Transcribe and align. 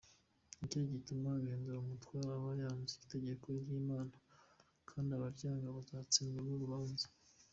Nicyo 0.57 0.79
gituma 0.93 1.27
ugandira 1.39 1.77
umutware 1.79 2.29
aba 2.37 2.51
yanze 2.63 2.93
itegeko 3.03 3.45
ry’Imana, 3.63 4.15
kandi 4.89 5.09
abaryanga 5.13 5.75
bazatsindwa 5.75 6.39
n’urubanza…. 6.43 7.05